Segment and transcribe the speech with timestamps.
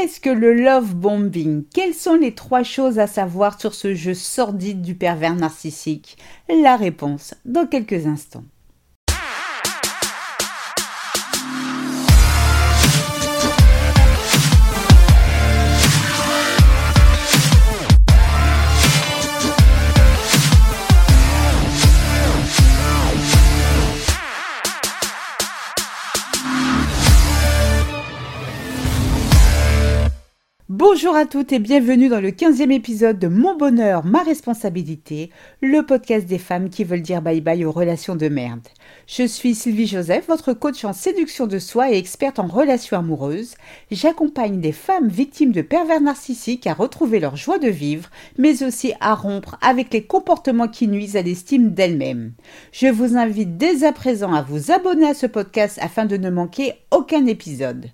[0.00, 1.64] Qu'est-ce que le love bombing?
[1.74, 6.18] Quelles sont les trois choses à savoir sur ce jeu sordide du pervers narcissique?
[6.48, 8.44] La réponse dans quelques instants.
[31.00, 35.86] Bonjour à toutes et bienvenue dans le 15e épisode de Mon bonheur, ma responsabilité, le
[35.86, 38.66] podcast des femmes qui veulent dire bye bye aux relations de merde.
[39.06, 43.54] Je suis Sylvie Joseph, votre coach en séduction de soi et experte en relations amoureuses.
[43.92, 48.92] J'accompagne des femmes victimes de pervers narcissiques à retrouver leur joie de vivre, mais aussi
[48.98, 52.32] à rompre avec les comportements qui nuisent à l'estime d'elles-mêmes.
[52.72, 56.28] Je vous invite dès à présent à vous abonner à ce podcast afin de ne
[56.28, 57.86] manquer aucun épisode.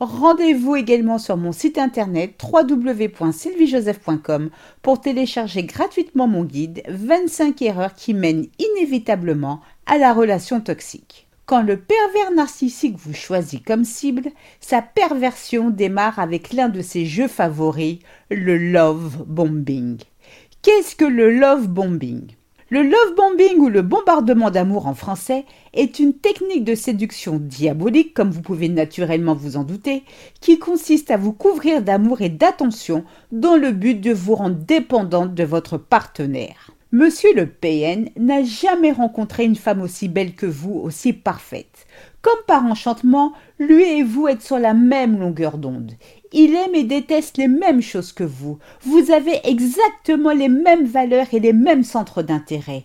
[0.00, 8.14] Rendez-vous également sur mon site internet www.sylviejoseph.com pour télécharger gratuitement mon guide 25 erreurs qui
[8.14, 11.26] mènent inévitablement à la relation toxique.
[11.46, 17.04] Quand le pervers narcissique vous choisit comme cible, sa perversion démarre avec l'un de ses
[17.04, 17.98] jeux favoris,
[18.30, 19.98] le love bombing.
[20.62, 22.36] Qu'est-ce que le love bombing?
[22.70, 28.12] Le love bombing ou le bombardement d'amour en français est une technique de séduction diabolique,
[28.12, 30.04] comme vous pouvez naturellement vous en douter,
[30.42, 35.34] qui consiste à vous couvrir d'amour et d'attention dans le but de vous rendre dépendante
[35.34, 36.72] de votre partenaire.
[36.90, 41.86] Monsieur le PN n'a jamais rencontré une femme aussi belle que vous, aussi parfaite.
[42.22, 45.92] Comme par enchantement, lui et vous êtes sur la même longueur d'onde.
[46.32, 48.58] Il aime et déteste les mêmes choses que vous.
[48.80, 52.84] Vous avez exactement les mêmes valeurs et les mêmes centres d'intérêt.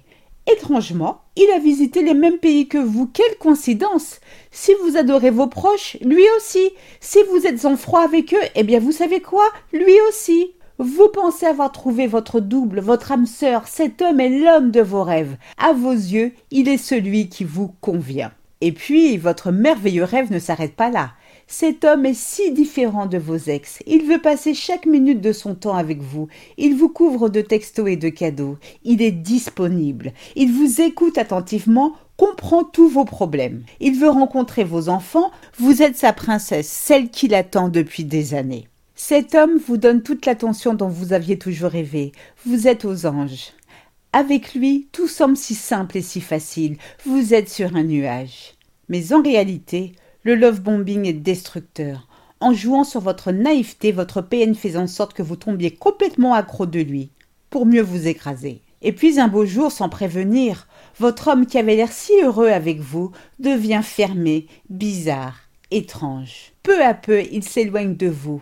[0.51, 3.07] Étrangement, il a visité les mêmes pays que vous.
[3.07, 4.19] Quelle coïncidence
[4.51, 6.71] Si vous adorez vos proches, lui aussi.
[6.99, 9.45] Si vous êtes en froid avec eux, eh bien vous savez quoi?
[9.71, 10.51] Lui aussi.
[10.79, 15.03] Vous pensez avoir trouvé votre double, votre âme sœur, cet homme est l'homme de vos
[15.03, 15.37] rêves.
[15.59, 18.31] À vos yeux, il est celui qui vous convient.
[18.59, 21.11] Et puis, votre merveilleux rêve ne s'arrête pas là.
[21.45, 23.83] Cet homme est si différent de vos ex.
[23.85, 26.27] Il veut passer chaque minute de son temps avec vous.
[26.57, 28.57] Il vous couvre de textos et de cadeaux.
[28.83, 30.11] Il est disponible.
[30.35, 33.61] Il vous écoute attentivement, comprend tous vos problèmes.
[33.79, 35.29] Il veut rencontrer vos enfants.
[35.59, 38.67] Vous êtes sa princesse, celle qu'il attend depuis des années.
[39.05, 42.13] Cet homme vous donne toute l'attention dont vous aviez toujours rêvé.
[42.45, 43.51] Vous êtes aux anges.
[44.13, 46.77] Avec lui, tout semble si simple et si facile.
[47.05, 48.53] Vous êtes sur un nuage.
[48.87, 49.91] Mais en réalité,
[50.23, 52.07] le love bombing est destructeur.
[52.39, 56.65] En jouant sur votre naïveté, votre PN fait en sorte que vous tombiez complètement accro
[56.65, 57.09] de lui,
[57.49, 58.61] pour mieux vous écraser.
[58.81, 60.65] Et puis un beau jour, sans prévenir,
[60.97, 66.53] votre homme qui avait l'air si heureux avec vous devient fermé, bizarre, étrange.
[66.63, 68.41] Peu à peu, il s'éloigne de vous.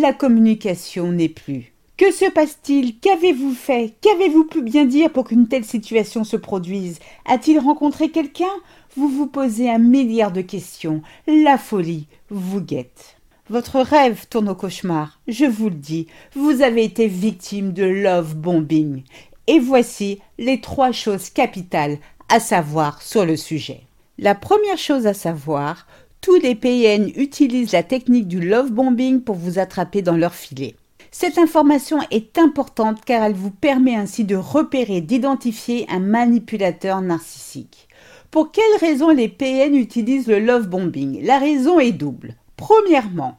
[0.00, 1.74] La communication n'est plus.
[1.98, 2.98] Que se passe-t-il?
[2.98, 3.92] Qu'avez-vous fait?
[4.00, 6.98] Qu'avez-vous pu bien dire pour qu'une telle situation se produise?
[7.26, 8.54] A-t-il rencontré quelqu'un?
[8.96, 11.02] Vous vous posez un milliard de questions.
[11.26, 13.16] La folie vous guette.
[13.50, 15.20] Votre rêve tourne au cauchemar.
[15.28, 19.02] Je vous le dis, vous avez été victime de love bombing.
[19.46, 21.98] Et voici les trois choses capitales
[22.30, 23.82] à savoir sur le sujet.
[24.16, 25.86] La première chose à savoir,
[26.22, 30.76] tous les PN utilisent la technique du love bombing pour vous attraper dans leur filet.
[31.10, 37.88] Cette information est importante car elle vous permet ainsi de repérer, d'identifier un manipulateur narcissique.
[38.30, 41.22] Pour quelles raisons les PN utilisent le love bombing?
[41.24, 42.36] La raison est double.
[42.56, 43.36] Premièrement,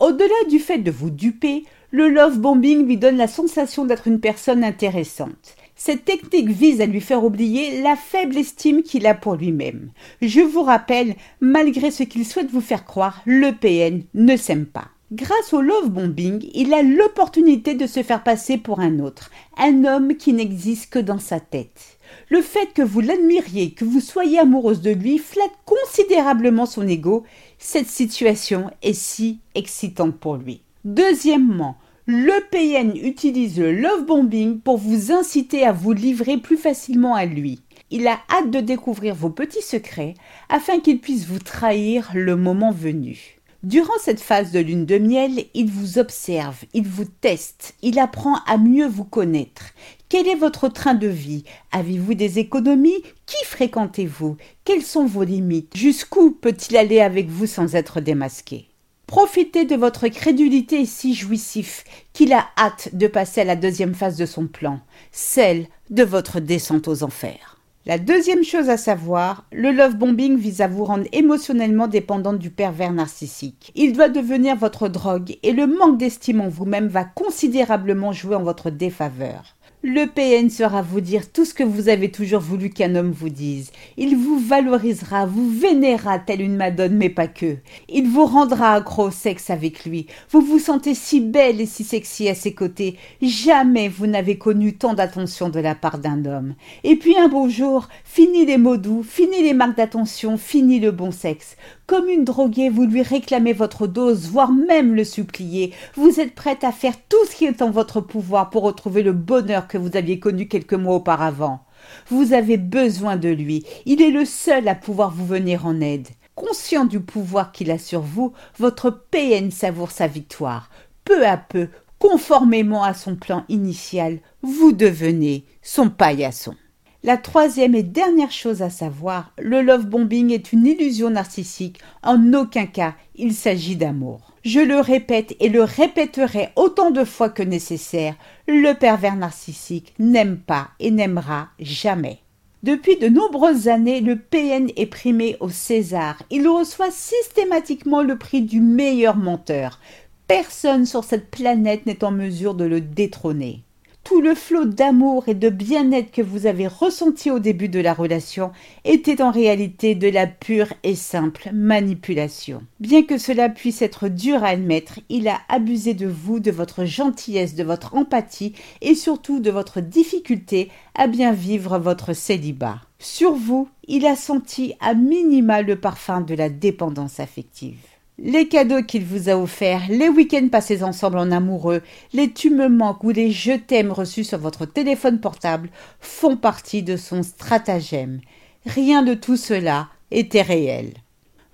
[0.00, 4.20] au-delà du fait de vous duper, le love bombing lui donne la sensation d'être une
[4.20, 5.54] personne intéressante.
[5.84, 9.90] Cette technique vise à lui faire oublier la faible estime qu'il a pour lui-même.
[10.20, 14.90] Je vous rappelle, malgré ce qu'il souhaite vous faire croire, le PN ne s'aime pas.
[15.10, 19.84] Grâce au love bombing, il a l'opportunité de se faire passer pour un autre, un
[19.84, 21.98] homme qui n'existe que dans sa tête.
[22.28, 27.24] Le fait que vous l'admiriez, que vous soyez amoureuse de lui, flatte considérablement son ego.
[27.58, 30.62] Cette situation est si excitante pour lui.
[30.84, 31.76] Deuxièmement,
[32.06, 37.26] le PN utilise le love bombing pour vous inciter à vous livrer plus facilement à
[37.26, 37.60] lui.
[37.90, 40.14] Il a hâte de découvrir vos petits secrets
[40.48, 43.38] afin qu'il puisse vous trahir le moment venu.
[43.62, 48.38] Durant cette phase de lune de miel, il vous observe, il vous teste, il apprend
[48.48, 49.66] à mieux vous connaître.
[50.08, 51.44] Quel est votre train de vie?
[51.70, 53.04] Avez-vous des économies?
[53.26, 54.36] Qui fréquentez-vous?
[54.64, 55.76] Quelles sont vos limites?
[55.76, 58.71] Jusqu'où peut-il aller avec vous sans être démasqué?
[59.12, 64.16] Profitez de votre crédulité si jouissif qu'il a hâte de passer à la deuxième phase
[64.16, 64.80] de son plan,
[65.10, 67.58] celle de votre descente aux enfers.
[67.84, 72.48] La deuxième chose à savoir, le love bombing vise à vous rendre émotionnellement dépendante du
[72.48, 73.70] pervers narcissique.
[73.74, 78.42] Il doit devenir votre drogue et le manque d'estime en vous-même va considérablement jouer en
[78.42, 79.56] votre défaveur.
[79.84, 83.30] Le PN sera vous dire tout ce que vous avez toujours voulu qu'un homme vous
[83.30, 83.72] dise.
[83.96, 87.56] Il vous valorisera, vous vénérera telle une madone, mais pas que.
[87.88, 90.06] Il vous rendra accro au sexe avec lui.
[90.30, 92.96] Vous vous sentez si belle et si sexy à ses côtés.
[93.20, 96.54] Jamais vous n'avez connu tant d'attention de la part d'un homme.
[96.84, 100.92] Et puis un beau jour, fini les mots doux, fini les marques d'attention, fini le
[100.92, 101.56] bon sexe.
[101.88, 105.72] Comme une droguée, vous lui réclamez votre dose, voire même le supplier.
[105.96, 109.12] Vous êtes prête à faire tout ce qui est en votre pouvoir pour retrouver le
[109.12, 111.64] bonheur que vous aviez connu quelques mois auparavant.
[112.08, 113.64] Vous avez besoin de lui.
[113.86, 116.08] Il est le seul à pouvoir vous venir en aide.
[116.34, 120.68] Conscient du pouvoir qu'il a sur vous, votre PN savoure sa victoire.
[121.06, 126.54] Peu à peu, conformément à son plan initial, vous devenez son paillasson.
[127.02, 131.80] La troisième et dernière chose à savoir, le love bombing est une illusion narcissique.
[132.02, 134.31] En aucun cas, il s'agit d'amour.
[134.44, 138.16] Je le répète et le répéterai autant de fois que nécessaire,
[138.48, 142.18] le pervers narcissique n'aime pas et n'aimera jamais.
[142.64, 146.22] Depuis de nombreuses années, le PN est primé au César.
[146.30, 149.78] Il reçoit systématiquement le prix du meilleur menteur.
[150.26, 153.62] Personne sur cette planète n'est en mesure de le détrôner
[154.04, 157.94] tout le flot d'amour et de bien-être que vous avez ressenti au début de la
[157.94, 158.50] relation
[158.84, 162.62] était en réalité de la pure et simple manipulation.
[162.80, 166.84] Bien que cela puisse être dur à admettre, il a abusé de vous, de votre
[166.84, 172.80] gentillesse, de votre empathie et surtout de votre difficulté à bien vivre votre célibat.
[172.98, 177.91] Sur vous, il a senti à minima le parfum de la dépendance affective.
[178.24, 181.82] Les cadeaux qu'il vous a offerts, les week-ends passés ensemble en amoureux,
[182.12, 186.84] les tu me manques ou les je t'aime reçus sur votre téléphone portable font partie
[186.84, 188.20] de son stratagème.
[188.64, 190.92] Rien de tout cela était réel.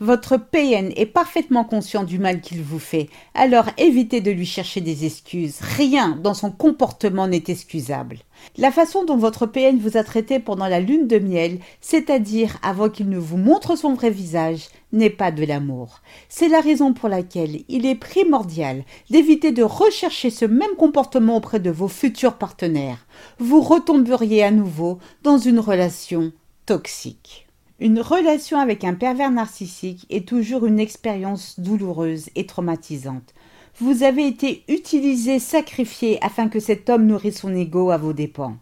[0.00, 4.80] Votre PN est parfaitement conscient du mal qu'il vous fait, alors évitez de lui chercher
[4.80, 5.58] des excuses.
[5.60, 8.18] Rien dans son comportement n'est excusable.
[8.56, 12.90] La façon dont votre PN vous a traité pendant la lune de miel, c'est-à-dire avant
[12.90, 16.00] qu'il ne vous montre son vrai visage, n'est pas de l'amour.
[16.28, 21.58] C'est la raison pour laquelle il est primordial d'éviter de rechercher ce même comportement auprès
[21.58, 23.04] de vos futurs partenaires.
[23.40, 26.30] Vous retomberiez à nouveau dans une relation
[26.66, 27.47] toxique.
[27.80, 33.34] Une relation avec un pervers narcissique est toujours une expérience douloureuse et traumatisante.
[33.78, 38.56] Vous avez été utilisé, sacrifié afin que cet homme nourrisse son ego à vos dépens.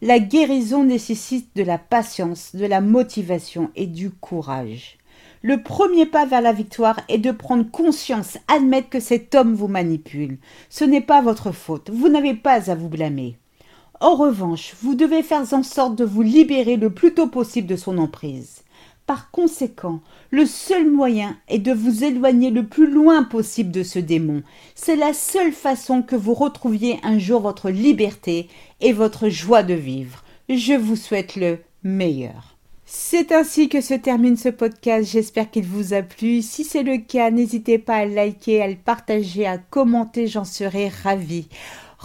[0.00, 4.96] La guérison nécessite de la patience, de la motivation et du courage.
[5.42, 9.68] Le premier pas vers la victoire est de prendre conscience, admettre que cet homme vous
[9.68, 10.38] manipule.
[10.70, 13.36] Ce n'est pas votre faute, vous n'avez pas à vous blâmer.
[14.00, 17.76] En revanche, vous devez faire en sorte de vous libérer le plus tôt possible de
[17.76, 18.62] son emprise.
[19.06, 20.00] Par conséquent,
[20.30, 24.42] le seul moyen est de vous éloigner le plus loin possible de ce démon.
[24.74, 28.48] C'est la seule façon que vous retrouviez un jour votre liberté
[28.80, 30.24] et votre joie de vivre.
[30.48, 32.56] Je vous souhaite le meilleur.
[32.84, 35.10] C'est ainsi que se termine ce podcast.
[35.10, 36.42] J'espère qu'il vous a plu.
[36.42, 40.26] Si c'est le cas, n'hésitez pas à liker, à le partager, à commenter.
[40.26, 41.48] J'en serai ravie.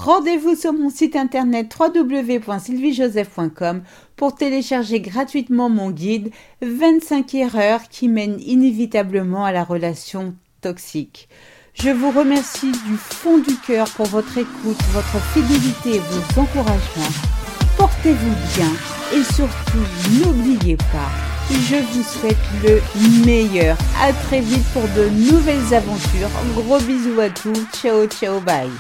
[0.04, 3.84] Rendez-vous sur mon site internet www.sylviejoseph.com
[4.16, 6.32] pour télécharger gratuitement mon guide
[6.64, 11.30] 25 erreurs qui mènent inévitablement à la relation toxique.
[11.76, 17.14] Je vous remercie du fond du cœur pour votre écoute, votre fidélité et vos encouragements.
[17.78, 18.72] Portez-vous bien
[19.14, 19.86] et surtout
[20.20, 21.12] n'oubliez pas,
[21.52, 22.82] je vous souhaite le
[23.24, 23.78] meilleur.
[24.02, 26.32] À très vite pour de nouvelles aventures.
[26.56, 27.68] Gros bisous à tous.
[27.80, 28.72] Ciao ciao bye.